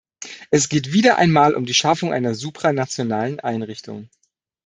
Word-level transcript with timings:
Es 0.49 0.67
geht 0.67 0.93
wieder 0.93 1.17
einmal 1.19 1.53
um 1.53 1.67
die 1.67 1.75
Schaffung 1.75 2.11
einer 2.11 2.33
supranationalen 2.33 3.39
Einrichtung. 3.39 4.09